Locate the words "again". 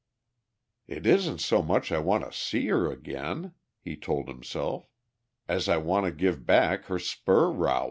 2.91-3.53